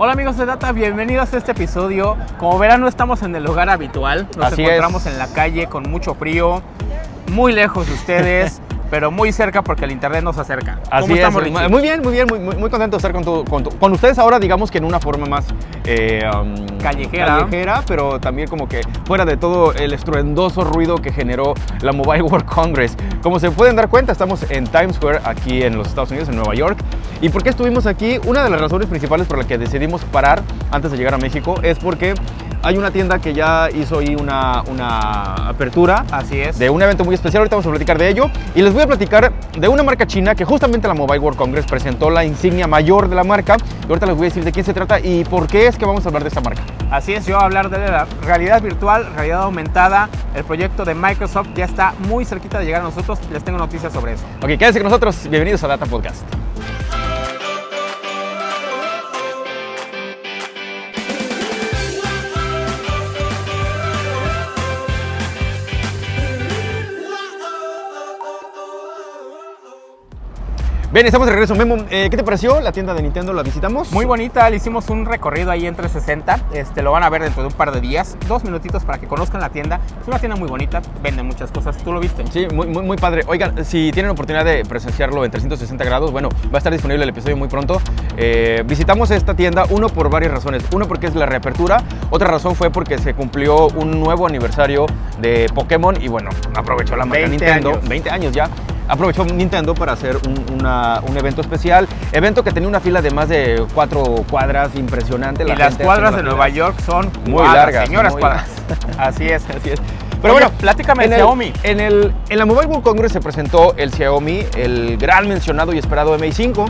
Hola 0.00 0.12
amigos 0.12 0.36
de 0.36 0.46
Data, 0.46 0.70
bienvenidos 0.72 1.32
a 1.34 1.38
este 1.38 1.52
episodio. 1.52 2.16
Como 2.38 2.56
verán, 2.58 2.80
no 2.80 2.86
estamos 2.88 3.22
en 3.22 3.34
el 3.34 3.42
lugar 3.44 3.68
habitual. 3.68 4.28
Nos 4.36 4.52
Así 4.52 4.62
encontramos 4.62 5.06
es. 5.06 5.12
en 5.12 5.18
la 5.18 5.26
calle 5.28 5.66
con 5.66 5.90
mucho 5.90 6.14
frío, 6.14 6.62
muy 7.32 7.52
lejos 7.52 7.88
de 7.88 7.94
ustedes, 7.94 8.62
pero 8.92 9.10
muy 9.10 9.32
cerca 9.32 9.62
porque 9.62 9.86
el 9.86 9.90
internet 9.90 10.22
nos 10.22 10.38
acerca. 10.38 10.78
Así 10.88 11.08
¿Cómo 11.20 11.40
es. 11.40 11.44
Richie? 11.44 11.68
Muy 11.68 11.82
bien, 11.82 12.00
muy 12.00 12.12
bien, 12.12 12.26
muy, 12.30 12.38
muy- 12.38 12.54
muy 12.56 12.70
contento 12.70 12.96
de 12.96 12.98
estar 12.98 13.12
con, 13.12 13.24
tu- 13.24 13.44
con, 13.44 13.64
tu- 13.64 13.76
con 13.76 13.90
ustedes 13.90 14.20
ahora, 14.20 14.38
digamos 14.38 14.70
que 14.70 14.78
en 14.78 14.84
una 14.84 15.00
forma 15.00 15.26
más 15.26 15.46
eh, 15.84 16.22
um, 16.32 16.78
Callejera. 16.78 17.26
callejera, 17.38 17.82
pero 17.88 18.20
también 18.20 18.48
como 18.48 18.68
que 18.68 18.82
fuera 19.04 19.24
de 19.24 19.36
todo 19.36 19.72
el 19.72 19.92
estruendoso 19.92 20.62
ruido 20.62 20.98
que 20.98 21.10
generó 21.12 21.54
la 21.80 21.90
Mobile 21.92 22.22
World 22.22 22.46
Congress. 22.46 22.96
Como 23.20 23.40
se 23.40 23.50
pueden 23.50 23.74
dar 23.74 23.88
cuenta, 23.88 24.12
estamos 24.12 24.48
en 24.48 24.64
Times 24.68 24.94
Square, 24.94 25.20
aquí 25.24 25.64
en 25.64 25.76
los 25.76 25.88
Estados 25.88 26.10
Unidos, 26.10 26.28
en 26.28 26.36
Nueva 26.36 26.54
York. 26.54 26.78
¿Y 27.20 27.30
por 27.30 27.42
qué 27.42 27.50
estuvimos 27.50 27.86
aquí? 27.86 28.20
Una 28.26 28.44
de 28.44 28.50
las 28.50 28.60
razones 28.60 28.86
principales 28.86 29.26
por 29.26 29.38
las 29.38 29.46
que 29.46 29.58
decidimos 29.58 30.04
parar 30.04 30.40
antes 30.70 30.92
de 30.92 30.96
llegar 30.96 31.14
a 31.14 31.18
México 31.18 31.56
es 31.62 31.76
porque 31.78 32.14
hay 32.62 32.76
una 32.76 32.92
tienda 32.92 33.18
que 33.18 33.34
ya 33.34 33.68
hizo 33.74 33.98
ahí 33.98 34.14
una, 34.14 34.62
una 34.68 35.48
apertura 35.48 36.04
Así 36.12 36.40
es. 36.40 36.58
de 36.60 36.70
un 36.70 36.80
evento 36.80 37.04
muy 37.04 37.16
especial. 37.16 37.40
Ahorita 37.40 37.56
vamos 37.56 37.66
a 37.66 37.70
platicar 37.70 37.98
de 37.98 38.08
ello. 38.08 38.30
Y 38.54 38.62
les 38.62 38.72
voy 38.72 38.82
a 38.82 38.86
platicar 38.86 39.32
de 39.58 39.66
una 39.66 39.82
marca 39.82 40.06
china 40.06 40.36
que 40.36 40.44
justamente 40.44 40.86
la 40.86 40.94
Mobile 40.94 41.18
World 41.18 41.36
Congress 41.36 41.66
presentó 41.66 42.08
la 42.08 42.24
insignia 42.24 42.68
mayor 42.68 43.08
de 43.08 43.16
la 43.16 43.24
marca. 43.24 43.56
Y 43.82 43.88
ahorita 43.88 44.06
les 44.06 44.16
voy 44.16 44.26
a 44.26 44.28
decir 44.28 44.44
de 44.44 44.52
quién 44.52 44.64
se 44.64 44.72
trata 44.72 45.00
y 45.00 45.24
por 45.24 45.48
qué 45.48 45.66
es 45.66 45.76
que 45.76 45.84
vamos 45.84 46.04
a 46.04 46.10
hablar 46.10 46.22
de 46.22 46.28
esta 46.28 46.40
marca. 46.40 46.62
Así 46.88 47.14
es, 47.14 47.26
yo 47.26 47.34
voy 47.34 47.42
a 47.42 47.46
hablar 47.46 47.68
de 47.68 47.78
la 47.78 48.06
realidad 48.24 48.62
virtual, 48.62 49.06
realidad 49.16 49.42
aumentada. 49.42 50.08
El 50.36 50.44
proyecto 50.44 50.84
de 50.84 50.94
Microsoft 50.94 51.48
ya 51.56 51.64
está 51.64 51.94
muy 52.08 52.24
cerquita 52.24 52.60
de 52.60 52.66
llegar 52.66 52.82
a 52.82 52.84
nosotros. 52.84 53.18
Les 53.32 53.42
tengo 53.42 53.58
noticias 53.58 53.92
sobre 53.92 54.12
eso. 54.12 54.24
Ok, 54.40 54.50
quédense 54.50 54.78
con 54.78 54.84
nosotros. 54.84 55.16
Bienvenidos 55.28 55.64
a 55.64 55.66
Data 55.68 55.86
Podcast. 55.86 56.22
Bien, 70.98 71.06
estamos 71.06 71.26
de 71.28 71.32
regreso. 71.32 71.54
Memo, 71.54 71.76
eh, 71.90 72.08
¿qué 72.10 72.16
te 72.16 72.24
pareció 72.24 72.60
la 72.60 72.72
tienda 72.72 72.92
de 72.92 73.02
Nintendo? 73.02 73.32
¿La 73.32 73.44
visitamos? 73.44 73.92
Muy 73.92 74.04
bonita, 74.04 74.50
le 74.50 74.56
hicimos 74.56 74.90
un 74.90 75.06
recorrido 75.06 75.52
ahí 75.52 75.64
entre 75.64 75.88
60. 75.88 76.46
Este, 76.52 76.82
lo 76.82 76.90
van 76.90 77.04
a 77.04 77.08
ver 77.08 77.22
dentro 77.22 77.40
de 77.42 77.46
un 77.46 77.54
par 77.54 77.70
de 77.70 77.80
días. 77.80 78.16
Dos 78.26 78.42
minutitos 78.42 78.82
para 78.84 78.98
que 78.98 79.06
conozcan 79.06 79.40
la 79.40 79.50
tienda. 79.50 79.78
Es 80.02 80.08
una 80.08 80.18
tienda 80.18 80.34
muy 80.34 80.48
bonita, 80.48 80.82
vende 81.00 81.22
muchas 81.22 81.52
cosas. 81.52 81.76
¿Tú 81.76 81.92
lo 81.92 82.00
viste? 82.00 82.24
Sí, 82.32 82.48
muy, 82.52 82.66
muy, 82.66 82.82
muy 82.82 82.96
padre. 82.96 83.22
Oigan, 83.28 83.64
si 83.64 83.92
tienen 83.92 84.10
oportunidad 84.10 84.44
de 84.44 84.64
presenciarlo 84.64 85.24
en 85.24 85.30
360 85.30 85.84
grados, 85.84 86.10
bueno, 86.10 86.30
va 86.46 86.54
a 86.54 86.58
estar 86.58 86.72
disponible 86.72 87.04
el 87.04 87.10
episodio 87.10 87.36
muy 87.36 87.46
pronto. 87.46 87.80
Eh, 88.16 88.64
visitamos 88.66 89.12
esta 89.12 89.34
tienda, 89.34 89.66
uno 89.70 89.90
por 89.90 90.10
varias 90.10 90.32
razones. 90.32 90.64
Uno 90.72 90.88
porque 90.88 91.06
es 91.06 91.14
la 91.14 91.26
reapertura, 91.26 91.80
otra 92.10 92.26
razón 92.26 92.56
fue 92.56 92.70
porque 92.70 92.98
se 92.98 93.14
cumplió 93.14 93.68
un 93.68 94.00
nuevo 94.00 94.26
aniversario 94.26 94.86
de 95.20 95.46
Pokémon 95.54 95.94
y 96.02 96.08
bueno, 96.08 96.30
aprovechó 96.56 96.96
la 96.96 97.04
marca 97.04 97.28
20 97.28 97.30
Nintendo, 97.30 97.70
años. 97.70 97.88
20 97.88 98.10
años 98.10 98.32
ya. 98.32 98.50
Aprovechó 98.88 99.24
Nintendo 99.24 99.74
para 99.74 99.92
hacer 99.92 100.16
un, 100.26 100.44
una- 100.58 101.00
un 101.06 101.16
evento 101.16 101.40
especial, 101.40 101.86
evento 102.12 102.42
que 102.42 102.50
tenía 102.52 102.68
una 102.68 102.80
fila 102.80 103.02
de 103.02 103.10
más 103.10 103.28
de 103.28 103.64
cuatro 103.74 104.02
cuadras, 104.30 104.74
impresionante. 104.76 105.42
Y 105.44 105.46
la 105.48 105.54
las 105.56 105.68
gente 105.68 105.84
cuadras 105.84 106.16
de 106.16 106.22
Nueva. 106.22 106.48
York 106.48 106.76
son 106.84 107.10
Muy 107.24 107.34
cuadras, 107.34 107.54
largas, 107.54 107.86
señoras 107.86 108.12
muy 108.12 108.20
cuadras. 108.22 108.46
Así 108.98 109.28
es. 109.28 109.44
Así 109.50 109.70
es. 109.70 109.80
Pero 110.20 110.32
bueno, 110.34 110.50
platícame 110.58 111.04
en 111.04 111.12
el- 111.12 111.18
Xiaomi. 111.18 111.52
En, 111.62 111.78
el, 111.80 112.12
en 112.28 112.38
la 112.38 112.44
Mobile 112.46 112.66
World 112.66 112.82
Congress 112.82 113.12
se 113.12 113.20
presentó 113.20 113.74
el 113.76 113.92
Xiaomi, 113.92 114.44
el 114.56 114.96
gran 114.96 115.28
mencionado 115.28 115.72
y 115.72 115.78
esperado 115.78 116.18
Mi 116.18 116.32
5. 116.32 116.64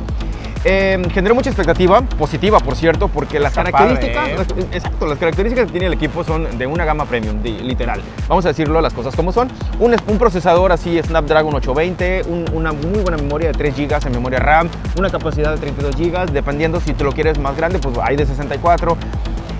Eh, 0.70 1.02
generó 1.14 1.34
mucha 1.34 1.48
expectativa, 1.48 2.02
positiva 2.02 2.58
por 2.60 2.76
cierto, 2.76 3.08
porque 3.08 3.40
las 3.40 3.52
Está 3.56 3.64
características, 3.64 4.28
padre, 4.28 4.34
¿eh? 4.34 4.36
las- 4.66 4.76
exacto, 4.76 5.06
las 5.06 5.18
características 5.18 5.64
que 5.66 5.72
tiene 5.72 5.86
el 5.86 5.94
equipo 5.94 6.22
son 6.24 6.58
de 6.58 6.66
una 6.66 6.84
gama 6.84 7.06
premium, 7.06 7.42
de- 7.42 7.52
literal. 7.52 8.02
Vamos 8.28 8.44
a 8.44 8.48
decirlo 8.48 8.82
las 8.82 8.92
cosas 8.92 9.16
como 9.16 9.32
son. 9.32 9.48
Un, 9.78 9.96
un 10.06 10.18
procesador 10.18 10.70
así 10.70 11.00
Snapdragon 11.02 11.54
820, 11.54 12.22
un- 12.28 12.44
una 12.52 12.72
muy 12.72 13.00
buena 13.00 13.16
memoria 13.16 13.48
de 13.48 13.54
3 13.54 13.74
GB 13.76 14.06
en 14.08 14.12
memoria 14.12 14.40
RAM, 14.40 14.68
una 14.98 15.08
capacidad 15.08 15.52
de 15.54 15.58
32 15.58 15.96
GB, 15.96 16.32
dependiendo 16.32 16.80
si 16.80 16.92
te 16.92 17.02
lo 17.02 17.12
quieres 17.12 17.38
más 17.38 17.56
grande, 17.56 17.78
pues 17.78 17.96
hay 18.02 18.16
de 18.16 18.26
64. 18.26 18.98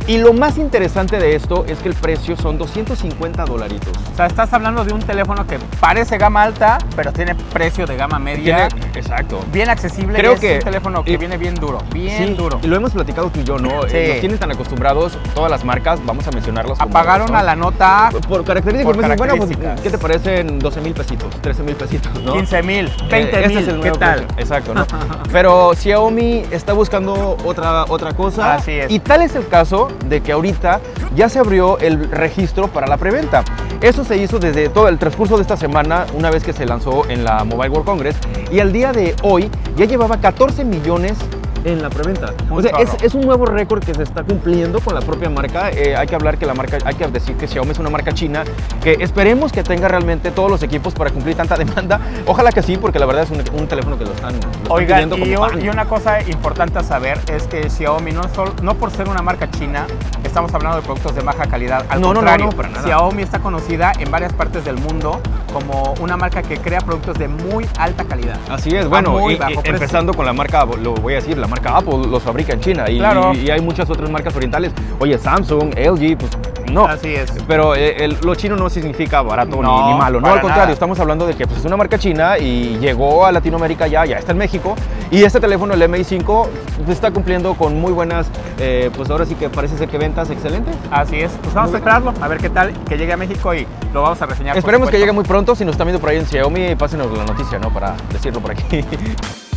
Y 0.08 0.16
lo 0.16 0.32
más 0.32 0.56
interesante 0.56 1.18
de 1.18 1.34
esto 1.36 1.66
es 1.68 1.78
que 1.80 1.88
el 1.90 1.94
precio 1.94 2.34
son 2.34 2.56
250 2.56 3.44
dolaritos. 3.44 3.92
O 4.10 4.16
sea, 4.16 4.24
estás 4.24 4.50
hablando 4.54 4.82
de 4.82 4.94
un 4.94 5.00
teléfono 5.00 5.46
que 5.46 5.58
parece 5.80 6.16
gama 6.16 6.42
alta, 6.44 6.78
pero 6.96 7.12
tiene 7.12 7.34
precio 7.34 7.86
de 7.86 7.94
gama 7.96 8.18
media. 8.18 8.68
Tiene- 8.68 8.86
exacto. 8.98 9.38
Bien 9.52 9.68
accesible. 9.68 10.16
Creo 10.18 10.32
y 10.32 10.34
es 10.36 10.40
que- 10.40 10.54
un 10.54 10.64
teléfono 10.64 11.04
que 11.04 11.12
y- 11.12 11.16
viene 11.18 11.36
bien 11.36 11.54
duro. 11.56 11.82
Bien 11.92 12.26
Sí, 12.28 12.34
duro. 12.34 12.58
Y 12.62 12.66
lo 12.68 12.76
hemos 12.76 12.92
platicado 12.92 13.28
tú 13.28 13.40
y 13.40 13.44
yo, 13.44 13.58
¿no? 13.58 13.82
Sí. 13.82 13.88
Eh, 13.98 14.08
Nos 14.12 14.20
tienen 14.20 14.38
tan 14.38 14.50
acostumbrados 14.50 15.18
todas 15.34 15.50
las 15.50 15.62
marcas, 15.62 16.00
vamos 16.06 16.26
a 16.26 16.30
mencionarlas. 16.30 16.78
como 16.78 16.90
Apagaron 16.90 17.34
a 17.36 17.42
la 17.42 17.54
nota 17.54 18.08
Por 18.26 18.44
características, 18.44 18.86
Por 18.86 18.96
dicen, 18.96 19.16
bueno, 19.18 19.34
pues, 19.36 19.50
características. 19.50 19.80
¿qué 19.82 19.90
te 19.90 19.98
parecen 19.98 20.58
12 20.58 20.80
mil 20.80 20.94
pesitos, 20.94 21.28
13 21.42 21.62
mil 21.62 21.74
pesitos, 21.76 22.14
no? 22.22 22.32
15 22.32 22.62
mil, 22.62 22.86
Eh, 22.86 22.92
20 23.10 23.36
este 23.36 23.48
mil. 23.48 23.58
es 23.58 23.68
el 23.68 23.80
¿Qué 23.82 23.90
tal? 23.90 24.24
precio. 24.24 24.36
Exacto, 24.38 24.72
¿no? 24.74 24.86
Pero 25.32 25.72
Xiaomi 25.74 26.44
está 26.50 26.72
buscando 26.72 27.36
otra, 27.44 27.84
otra 27.88 28.14
cosa. 28.14 28.54
Así 28.54 28.72
es. 28.72 28.90
Y 28.90 29.00
tal 29.00 29.20
es 29.20 29.34
el 29.36 29.46
caso 29.48 29.88
de 30.06 30.20
que 30.20 30.32
ahorita 30.32 30.80
ya 31.14 31.28
se 31.28 31.38
abrió 31.38 31.78
el 31.78 32.10
registro 32.10 32.68
para 32.68 32.86
la 32.86 32.96
preventa. 32.96 33.44
Eso 33.80 34.04
se 34.04 34.16
hizo 34.16 34.38
desde 34.38 34.68
todo 34.68 34.88
el 34.88 34.98
transcurso 34.98 35.36
de 35.36 35.42
esta 35.42 35.56
semana, 35.56 36.06
una 36.14 36.30
vez 36.30 36.42
que 36.42 36.52
se 36.52 36.66
lanzó 36.66 37.08
en 37.08 37.24
la 37.24 37.44
Mobile 37.44 37.70
World 37.70 37.86
Congress. 37.86 38.16
Y 38.50 38.60
al 38.60 38.72
día 38.72 38.92
de 38.92 39.14
hoy 39.22 39.50
ya 39.76 39.84
llevaba 39.84 40.20
14 40.20 40.64
millones 40.64 41.16
en 41.64 41.82
la 41.82 41.90
preventa. 41.90 42.32
O 42.50 42.62
sea, 42.62 42.72
es, 43.02 43.14
un 43.14 43.22
nuevo 43.22 43.46
récord 43.46 43.82
que 43.84 43.94
se 43.94 44.02
está 44.02 44.22
cumpliendo 44.22 44.80
con 44.80 44.94
la 44.94 45.00
propia 45.00 45.28
marca. 45.30 45.70
Eh, 45.70 45.96
hay 45.96 46.06
que 46.06 46.14
hablar 46.14 46.38
que 46.38 46.46
la 46.46 46.54
marca, 46.54 46.78
hay 46.84 46.94
que 46.94 47.06
decir 47.08 47.36
que 47.36 47.46
Xiaomi 47.48 47.72
es 47.72 47.78
una 47.78 47.90
marca 47.90 48.12
china 48.12 48.44
que 48.82 48.96
esperemos 49.00 49.52
que 49.52 49.62
tenga 49.62 49.88
realmente 49.88 50.30
todos 50.30 50.50
los 50.50 50.62
equipos 50.62 50.94
para 50.94 51.10
cumplir 51.10 51.36
tanta 51.36 51.56
demanda. 51.56 52.00
Ojalá 52.26 52.50
que 52.52 52.62
sí, 52.62 52.76
porque 52.76 52.98
la 52.98 53.06
verdad 53.06 53.24
es 53.24 53.30
un, 53.30 53.42
un 53.58 53.66
teléfono 53.66 53.98
que 53.98 54.04
lo 54.04 54.12
están, 54.12 54.34
lo 54.34 54.74
Oigan, 54.74 55.08
y, 55.16 55.34
como 55.34 55.46
una 55.70 55.84
cosa 55.86 56.22
importante 56.22 56.78
a 56.78 56.82
saber 56.82 57.18
es 57.32 57.44
que 57.46 57.68
Xiaomi 57.68 58.12
no, 58.12 58.22
sol- 58.34 58.52
no 58.62 58.74
por 58.74 58.90
ser 58.90 59.08
una 59.08 59.22
marca 59.22 59.50
china, 59.50 59.86
estamos 60.24 60.52
hablando 60.54 60.76
de 60.78 60.82
productos 60.84 61.14
de 61.14 61.22
baja 61.22 61.46
calidad. 61.46 61.84
Al 61.88 62.00
No, 62.00 62.08
no, 62.08 62.14
no, 62.14 62.20
contrario, 62.20 62.46
no, 62.46 62.52
para 62.52 62.68
nada. 62.68 62.82
Xiaomi 62.84 63.22
está 63.22 63.38
conocida 63.40 63.92
en 63.98 64.10
varias 64.10 64.32
partes 64.32 64.64
del 64.64 64.76
mundo 64.78 65.20
como 65.52 65.94
una 66.00 66.16
marca 66.16 66.42
que 66.42 66.58
crea 66.58 66.80
productos 66.80 67.18
de 67.18 67.28
muy 67.28 67.66
alta 67.78 68.04
calidad. 68.04 68.38
Así 68.50 68.70
es, 68.76 68.88
bueno, 68.88 69.30
y- 69.30 69.34
y 69.34 69.38
empezando 69.64 70.14
con 70.14 70.24
la 70.26 70.32
marca, 70.32 70.64
lo 70.64 70.94
voy 70.94 71.14
a 71.14 71.16
decir, 71.16 71.36
la 71.38 71.46
marca 71.48 71.76
Apple 71.76 72.06
los 72.08 72.22
fabrica 72.22 72.52
en 72.52 72.60
China 72.60 72.88
y, 72.88 72.98
Claro. 72.98 73.32
y- 73.34 73.38
y 73.46 73.50
hay 73.50 73.60
muchas 73.60 73.88
otras 73.90 74.08
marcas 74.10 74.34
orientales. 74.36 74.72
Oye, 75.00 75.18
Samsung, 75.18 75.74
LG, 75.76 76.16
pues 76.16 76.30
no. 76.72 76.84
Así 76.86 77.14
es. 77.14 77.32
Pero 77.46 77.74
eh, 77.74 78.04
el- 78.04 78.18
lo 78.22 78.34
chino 78.34 78.54
no 78.56 78.68
significa 78.68 79.22
barato 79.22 79.56
ni- 79.56 79.62
No, 79.62 79.92
ni, 79.92 79.98
malo, 79.98 80.20
no, 80.20 80.26
al 80.28 80.40
contrario, 80.40 80.62
nada. 80.64 80.72
estamos 80.72 81.00
hablando 81.00 81.26
de 81.26 81.34
que 81.34 81.46
pues, 81.46 81.60
es 81.60 81.64
una 81.64 81.76
marca 81.76 81.98
china 81.98 82.38
y 82.38 82.78
llegó 82.78 83.24
a 83.24 83.32
Latinoamérica 83.32 83.86
ya, 83.86 84.04
ya 84.04 84.18
está 84.18 84.32
en 84.32 84.38
México 84.38 84.74
y 85.10 85.22
este 85.22 85.40
teléfono, 85.40 85.72
el 85.74 85.82
MI5, 85.82 86.46
pues, 86.76 86.88
está 86.90 87.10
cumpliendo 87.10 87.54
con 87.54 87.80
muy 87.80 87.92
buenas, 87.92 88.26
eh, 88.58 88.90
pues 88.94 89.08
ahora 89.08 89.24
sí 89.24 89.34
que 89.34 89.48
parece 89.48 89.78
ser 89.78 89.88
que 89.88 89.96
ventas 89.96 90.28
excelentes. 90.30 90.76
Así 90.90 91.16
es. 91.20 91.30
Pues 91.42 91.54
vamos 91.54 91.72
a 91.72 91.78
esperarlo, 91.78 92.12
a 92.20 92.28
ver 92.28 92.38
qué 92.38 92.50
tal, 92.50 92.72
que 92.86 92.98
llegue 92.98 93.14
a 93.14 93.16
México 93.16 93.54
y 93.54 93.66
lo 93.94 94.02
vamos 94.02 94.20
a 94.20 94.26
reseñar. 94.26 94.58
Esperemos 94.58 94.90
que 94.90 94.98
llegue 94.98 95.12
muy 95.12 95.24
pronto, 95.24 95.54
si 95.56 95.64
nos 95.64 95.72
están 95.72 95.86
viendo 95.86 96.00
por 96.00 96.10
ahí 96.10 96.18
en 96.18 96.26
Xiaomi, 96.26 96.74
pásenos 96.76 97.10
la 97.16 97.24
noticia, 97.24 97.58
¿no? 97.58 97.72
Para 97.72 97.94
decirlo 98.12 98.40
por 98.40 98.50
aquí. 98.50 98.64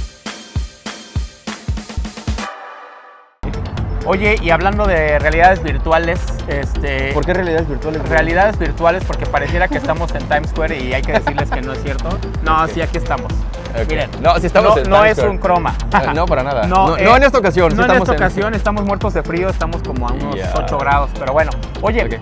Oye, 4.05 4.37
y 4.41 4.49
hablando 4.49 4.85
de 4.85 5.19
realidades 5.19 5.61
virtuales, 5.61 6.19
este. 6.47 7.13
¿Por 7.13 7.25
qué 7.25 7.33
realidades 7.33 7.67
virtuales? 7.67 8.01
Realidades 8.09 8.57
virtuales 8.57 9.03
porque 9.05 9.25
pareciera 9.25 9.67
que 9.67 9.77
estamos 9.77 10.13
en 10.15 10.27
Times 10.27 10.49
Square 10.49 10.77
y 10.79 10.93
hay 10.93 11.01
que 11.01 11.13
decirles 11.13 11.49
que 11.49 11.61
no 11.61 11.73
es 11.73 11.83
cierto. 11.83 12.09
No, 12.43 12.67
sí, 12.67 12.81
aquí 12.81 12.97
estamos. 12.97 13.31
Miren, 13.87 14.09
No, 14.19 14.37
sí 14.39 14.47
estamos 14.47 14.75
no, 14.75 14.81
en 14.81 14.89
no 14.89 15.05
es 15.05 15.17
un 15.19 15.37
croma. 15.37 15.73
Eh, 15.93 16.13
no, 16.13 16.25
para 16.25 16.43
nada. 16.43 16.67
No, 16.67 16.89
No, 16.89 16.97
eh, 16.97 17.03
no 17.03 17.15
en 17.15 17.23
esta 17.23 17.37
ocasión. 17.37 17.69
No 17.75 17.83
en 17.83 17.91
estamos 17.91 18.09
esta 18.09 18.11
ocasión, 18.13 18.53
estamos 18.55 18.85
muertos 18.85 19.13
de 19.13 19.23
frío, 19.23 19.49
estamos 19.49 19.81
como 19.83 20.07
a 20.09 20.11
unos 20.13 20.35
Ya. 20.35 20.51
8 20.55 20.77
grados, 20.77 21.11
pero 21.17 21.33
bueno. 21.33 21.51
Oye. 21.81 22.19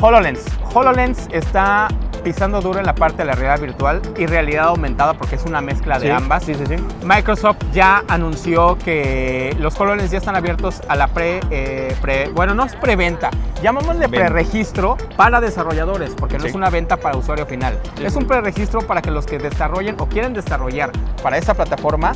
HoloLens. 0.00 0.44
HoloLens 0.72 1.26
está 1.32 1.88
pisando 2.18 2.60
duro 2.60 2.78
en 2.78 2.86
la 2.86 2.94
parte 2.94 3.18
de 3.18 3.24
la 3.26 3.32
realidad 3.32 3.60
virtual 3.60 4.02
y 4.16 4.26
realidad 4.26 4.66
aumentada 4.68 5.14
porque 5.14 5.36
es 5.36 5.44
una 5.44 5.60
mezcla 5.60 5.98
de 5.98 6.06
Sí, 6.06 6.10
ambas. 6.12 6.44
Sí, 6.44 6.54
sí, 6.54 6.64
sí. 6.66 6.76
Microsoft 7.04 7.58
ya 7.72 8.02
anunció 8.08 8.76
que 8.78 9.56
los 9.58 9.78
HoloLens 9.80 10.10
ya 10.10 10.18
están 10.18 10.36
abiertos 10.36 10.80
a 10.88 10.96
la 10.96 11.08
pre, 11.08 11.40
eh, 11.50 11.96
pre- 12.00 12.28
bueno, 12.30 12.54
no 12.54 12.64
es 12.64 12.74
preventa, 12.76 13.30
llamémosle 13.62 14.08
preregistro 14.08 14.96
para 15.16 15.40
desarrolladores, 15.40 16.12
porque 16.16 16.36
no 16.38 16.42
Sí. 16.44 16.48
es 16.50 16.54
una 16.54 16.70
venta 16.70 16.96
para 16.96 17.16
usuario 17.16 17.46
final. 17.46 17.78
Sí, 17.96 18.04
es 18.04 18.14
un 18.16 18.26
preregistro 18.26 18.80
para 18.82 19.02
que 19.02 19.10
los 19.10 19.26
que 19.26 19.38
desarrollen 19.38 19.96
o 19.98 20.06
quieren 20.06 20.34
desarrollar 20.34 20.90
para 21.22 21.38
esa 21.38 21.54
plataforma 21.54 22.12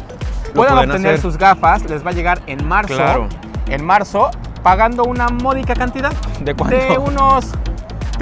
puedan 0.55 0.79
obtener 0.79 1.13
hacer. 1.15 1.21
sus 1.21 1.39
gafas, 1.39 1.83
les 1.89 2.05
va 2.05 2.11
a 2.11 2.13
llegar 2.13 2.41
en 2.47 2.67
marzo. 2.67 2.95
Claro. 2.95 3.29
En 3.69 3.85
marzo, 3.85 4.31
pagando 4.63 5.05
una 5.05 5.29
módica 5.29 5.75
cantidad 5.75 6.13
¿De 6.41 6.55
cuánto? 6.55 6.77
de 6.77 6.99
unos 6.99 7.47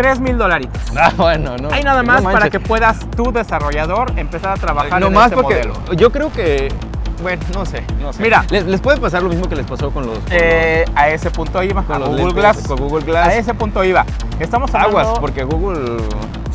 3 0.00 0.20
mil 0.20 0.38
dolaritos. 0.38 0.81
Ah, 0.97 1.12
bueno, 1.17 1.56
no. 1.58 1.70
Hay 1.70 1.82
nada 1.82 2.02
no 2.02 2.06
más 2.12 2.23
para 2.23 2.49
que 2.50 2.58
puedas 2.61 2.99
tú, 3.17 3.32
desarrollador, 3.32 4.12
empezar 4.17 4.52
a 4.52 4.55
trabajar 4.55 5.00
no 5.00 5.08
en 5.08 5.12
más 5.12 5.25
este 5.31 5.37
porque 5.37 5.55
modelo. 5.67 5.93
yo 5.94 6.11
creo 6.11 6.32
que 6.32 6.69
bueno, 7.23 7.43
no 7.52 7.67
sé, 7.67 7.82
no 8.00 8.14
sé. 8.14 8.23
Mira. 8.23 8.44
les, 8.49 8.64
les 8.64 8.81
puede 8.81 8.99
pasar 8.99 9.23
lo 9.23 9.29
mismo 9.29 9.47
que 9.47 9.55
les 9.55 9.67
pasó 9.67 9.91
con 9.91 10.06
los, 10.06 10.19
con 10.20 10.29
Eh, 10.31 10.87
a 10.94 11.11
ese 11.11 11.31
punto 11.31 11.62
iba, 11.62 11.82
Con 11.82 11.97
a 11.97 11.99
los 11.99 12.08
Google 12.08 12.25
lentes, 12.25 12.35
Glass. 12.43 12.67
con 12.67 12.79
Google 12.79 13.05
Glass. 13.05 13.29
A 13.29 13.35
ese 13.35 13.52
punto 13.52 13.85
iba. 13.85 14.06
Estamos 14.38 14.75
hablando... 14.75 15.00
aguas, 15.00 15.19
porque 15.19 15.44
Google 15.44 15.99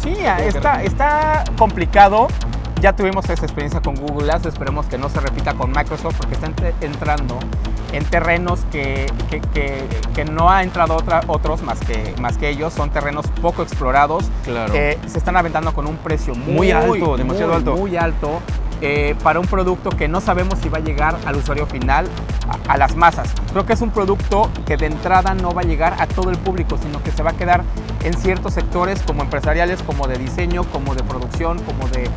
Sí, 0.02 0.16
está, 0.48 0.82
está 0.84 1.44
complicado. 1.58 2.28
Ya 2.82 2.94
tuvimos 2.94 3.26
esa 3.30 3.46
experiencia 3.46 3.80
con 3.82 3.96
Google 3.96 4.26
Glass, 4.26 4.46
esperemos 4.48 4.88
que 4.88 4.98
no 4.98 5.08
se 5.10 5.20
repita 5.20 5.54
con 5.54 5.70
Microsoft 5.72 6.16
porque 6.18 6.34
está 6.34 6.48
entre- 6.48 6.74
entrando 6.82 7.38
en 7.92 8.04
terrenos 8.06 8.62
que, 8.72 9.06
que- 9.30 9.42
que- 9.42 9.84
que 10.14 10.26
no 10.26 10.50
ha 10.50 10.64
entrado 10.64 10.96
otra- 10.96 11.22
otros 11.28 11.62
más 11.62 11.80
que, 11.80 12.14
más 12.20 12.38
que 12.38 12.50
ellos, 12.50 12.74
son 12.74 12.90
terrenos 12.90 13.26
poco 13.42 13.62
explorados, 13.64 14.26
Claro. 14.44 14.74
Eh, 14.76 14.98
se 15.08 15.18
están 15.18 15.38
aventando 15.38 15.74
con 15.74 15.88
un 15.88 15.98
precio 15.98 16.36
muy, 16.36 16.54
Muy 16.54 16.72
alto, 16.72 17.18
demasiado 17.18 17.52
muy, 17.54 17.58
alto. 17.58 17.76
Muy 17.78 17.98
alto 17.98 18.30
eh, 18.82 19.16
para 19.24 19.40
un 19.40 19.48
producto 19.48 19.90
que 19.90 20.08
no 20.10 20.20
sabemos 20.20 20.60
si 20.60 20.68
va 20.70 20.80
a 20.80 20.82
llegar 20.82 21.16
al 21.26 21.38
usuario 21.38 21.66
final, 21.66 22.08
a, 22.68 22.74
a 22.74 22.78
las 22.78 22.96
masas. 22.96 23.30
Creo 23.52 23.66
que 23.66 23.74
es 23.74 23.82
un 23.82 23.90
producto 23.92 24.50
que 24.66 24.76
de 24.76 24.88
entrada 24.88 25.34
no 25.34 25.54
va 25.54 25.62
a 25.62 25.64
llegar 25.64 25.96
a 26.00 26.08
todo 26.08 26.30
el 26.30 26.38
público, 26.38 26.78
sino 26.82 27.02
que 27.02 27.12
se 27.12 27.24
va 27.24 27.32
a 27.32 27.34
quedar 27.34 27.64
en 28.04 28.14
ciertos 28.14 28.54
sectores 28.54 29.02
como 29.04 29.22
empresariales, 29.24 29.82
como 29.84 30.08
de 30.08 30.18
diseño, 30.18 30.64
como 30.66 30.94
de 30.94 31.04
producción, 31.04 31.60
como 31.60 31.88
de... 31.88 32.10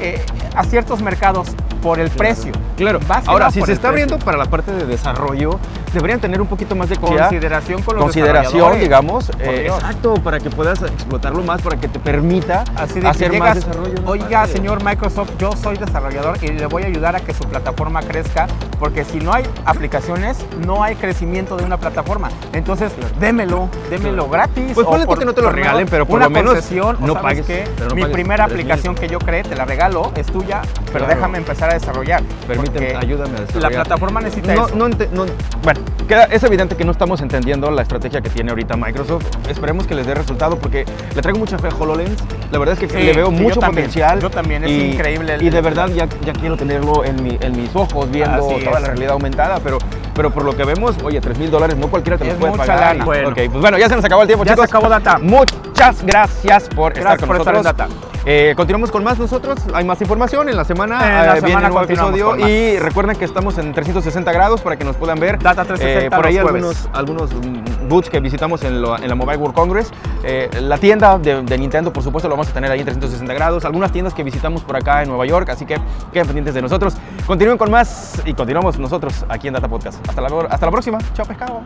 eh, 0.00 0.24
a 0.54 0.62
ciertos 0.64 1.02
mercados 1.02 1.48
por 1.84 2.00
el 2.00 2.08
precio. 2.08 2.50
Claro, 2.78 2.98
ahora 3.26 3.50
si 3.50 3.60
se 3.60 3.72
está 3.74 3.90
abriendo 3.90 4.18
para 4.18 4.38
la 4.38 4.46
parte 4.46 4.72
de 4.72 4.86
desarrollo, 4.86 5.60
deberían 5.92 6.18
tener 6.18 6.40
un 6.40 6.46
poquito 6.48 6.74
más 6.74 6.88
de 6.88 6.96
consideración 6.96 7.82
con 7.82 7.96
los 7.96 8.04
consideración, 8.04 8.80
digamos, 8.80 9.30
eh, 9.38 9.68
exacto, 9.70 10.14
para 10.14 10.40
que 10.40 10.48
puedas 10.48 10.80
explotarlo 10.80 11.42
más, 11.44 11.60
para 11.60 11.76
que 11.78 11.86
te 11.86 11.98
permita 12.00 12.64
Así 12.74 12.94
de 12.94 13.00
que 13.02 13.06
hacer 13.08 13.30
llegas, 13.32 13.56
más 13.56 13.66
desarrollo. 13.66 13.94
Oiga, 14.06 14.40
padre". 14.40 14.52
señor 14.54 14.82
Microsoft, 14.82 15.30
yo 15.38 15.52
soy 15.52 15.76
desarrollador 15.76 16.38
y 16.42 16.48
le 16.48 16.64
voy 16.66 16.84
a 16.84 16.86
ayudar 16.86 17.16
a 17.16 17.20
que 17.20 17.34
su 17.34 17.44
plataforma 17.44 18.00
crezca, 18.02 18.46
porque 18.78 19.04
si 19.04 19.18
no 19.18 19.34
hay 19.34 19.44
aplicaciones, 19.66 20.38
no 20.66 20.82
hay 20.82 20.94
crecimiento 20.96 21.56
de 21.58 21.64
una 21.64 21.76
plataforma. 21.76 22.30
Entonces, 22.54 22.92
démelo, 23.20 23.68
démelo 23.90 24.26
gratis. 24.30 24.72
Pues 24.74 24.86
ponle 24.86 25.06
que 25.18 25.24
no 25.26 25.34
te 25.34 25.42
lo 25.42 25.50
regalen, 25.52 25.86
pero 25.88 26.06
por 26.06 26.16
una 26.16 26.24
lo 26.24 26.30
menos 26.30 26.54
concesión, 26.54 26.96
no 27.00 27.12
¿sabes 27.12 27.42
pagues, 27.42 27.68
no 27.88 27.94
Mi 27.94 28.00
pagues 28.00 28.14
primera 28.14 28.46
3,000. 28.46 28.52
aplicación 28.64 28.94
que 28.94 29.06
yo 29.06 29.18
creé, 29.18 29.42
te 29.42 29.54
la 29.54 29.66
regalo, 29.66 30.10
es 30.16 30.26
tuya, 30.26 30.62
pero 30.86 31.04
Claro. 31.04 31.14
déjame 31.14 31.38
empezar 31.38 31.70
a 31.70 31.73
desarrollar. 31.74 32.22
Permíteme, 32.46 32.94
ayúdame 32.96 33.30
a 33.36 33.40
La 33.40 33.46
desarrollar. 33.46 33.72
plataforma 33.72 34.20
necesita 34.20 34.54
No, 34.54 34.66
eso. 34.66 34.76
no 34.76 34.88
no- 34.88 35.26
bueno, 35.62 35.80
queda- 36.08 36.24
es 36.24 36.42
evidente 36.42 36.76
que 36.76 36.84
no 36.84 36.92
estamos 36.92 37.20
entendiendo 37.20 37.70
la 37.70 37.82
estrategia 37.82 38.20
que 38.20 38.30
tiene 38.30 38.50
ahorita 38.50 38.76
Microsoft. 38.76 39.26
Esperemos 39.48 39.86
que 39.86 39.94
les 39.94 40.06
dé 40.06 40.14
resultado 40.14 40.56
porque 40.58 40.84
le 41.14 41.22
traigo 41.22 41.38
mucha 41.38 41.58
fe 41.58 41.68
a 41.68 41.74
HoloLens. 41.74 42.22
La 42.50 42.58
verdad 42.58 42.74
es 42.74 42.80
que 42.80 42.88
Sí, 42.88 43.04
le 43.04 43.12
veo 43.12 43.28
sí, 43.30 43.36
yo 43.36 43.42
mucho 43.42 43.60
también. 43.60 43.86
potencial. 43.86 44.20
Yo 44.20 44.30
también, 44.30 44.64
es 44.64 44.70
increíble 44.70 45.34
el- 45.34 45.42
y 45.42 45.50
de 45.50 45.60
verdad 45.60 45.88
ya, 45.88 46.06
ya 46.24 46.32
quiero 46.32 46.56
tenerlo 46.56 47.04
en, 47.04 47.22
mi- 47.22 47.38
en 47.40 47.56
mis 47.56 47.74
ojos, 47.74 48.10
viendo 48.10 48.38
toda 48.38 48.56
es. 48.56 48.64
la 48.64 48.78
realidad 48.80 49.12
aumentada. 49.12 49.58
Pero, 49.62 49.78
pero 50.14 50.30
por 50.30 50.44
lo 50.44 50.56
que 50.56 50.64
vemos, 50.64 50.94
oye, 51.04 51.20
3 51.20 51.38
mil 51.38 51.50
dólares 51.50 51.76
no 51.76 51.88
cualquiera 51.88 52.16
te 52.18 52.24
los 52.24 52.34
puede 52.34 52.52
mucha 52.52 52.64
pagar. 52.66 52.96
Y- 52.96 53.00
Bueno. 53.00 53.28
ok, 53.30 53.34
pues 53.34 53.60
bueno, 53.60 53.78
ya 53.78 53.88
se 53.88 53.96
nos 53.96 54.04
acabó 54.04 54.22
el 54.22 54.28
tiempo, 54.28 54.44
Ya 54.44 54.50
se 54.52 54.56
chicos. 54.56 54.70
acabó 54.70 54.88
Data. 54.88 55.18
Muchas 55.18 56.02
gracias 56.04 56.68
por 56.68 56.92
estar 56.92 57.04
Gracias 57.04 57.20
con 57.20 57.26
por 57.28 57.36
estar 57.38 57.54
en 57.56 57.62
nosotros. 57.62 57.88
Data. 57.88 58.13
Eh, 58.26 58.54
continuamos 58.56 58.90
con 58.90 59.04
más 59.04 59.18
nosotros. 59.18 59.58
Hay 59.74 59.84
más 59.84 60.00
información 60.00 60.48
en 60.48 60.56
la 60.56 60.64
semana. 60.64 60.96
En 61.20 61.26
la 61.26 61.36
eh, 61.38 61.40
viene 61.42 61.56
un 61.56 61.62
nuevo 61.62 61.82
episodio 61.82 62.48
y 62.48 62.78
recuerden 62.78 63.16
que 63.16 63.24
estamos 63.26 63.58
en 63.58 63.72
360 63.74 64.32
grados 64.32 64.62
para 64.62 64.76
que 64.76 64.84
nos 64.84 64.96
puedan 64.96 65.20
ver. 65.20 65.38
Data 65.38 65.64
360 65.64 66.06
Eh, 66.06 66.10
por 66.10 66.26
ahí 66.26 66.38
algunos, 66.38 66.88
algunos 66.94 67.34
mm, 67.34 67.88
booths 67.88 68.08
que 68.08 68.20
visitamos 68.20 68.62
en, 68.64 68.80
lo- 68.80 68.96
en 68.96 69.08
la 69.08 69.14
Mobile 69.14 69.36
World 69.36 69.54
Congress. 69.54 69.90
Eh, 70.22 70.48
la 70.62 70.78
tienda 70.78 71.18
de, 71.18 71.42
de 71.42 71.58
Nintendo, 71.58 71.92
por 71.92 72.02
supuesto, 72.02 72.28
lo 72.28 72.34
vamos 72.34 72.48
a 72.48 72.52
tener 72.54 72.70
ahí 72.70 72.78
en 72.78 72.86
360 72.86 73.34
grados. 73.34 73.64
Algunas 73.66 73.92
tiendas 73.92 74.14
que 74.14 74.22
visitamos 74.22 74.62
por 74.62 74.76
acá 74.76 75.02
en 75.02 75.08
Nueva 75.08 75.26
York, 75.26 75.50
así 75.50 75.66
que 75.66 75.76
queden 76.12 76.26
pendientes 76.26 76.54
de 76.54 76.62
nosotros. 76.62 76.94
Continúen 77.26 77.58
con 77.58 77.70
más 77.70 78.22
y 78.24 78.32
continuamos 78.32 78.78
nosotros 78.78 79.24
aquí 79.28 79.48
en 79.48 79.54
Data 79.54 79.68
Podcast. 79.68 79.98
Hasta 80.08 80.22
la, 80.22 80.28
hasta 80.48 80.64
la 80.66 80.72
próxima. 80.72 80.96
Chao, 81.12 81.26
pescado. 81.26 81.60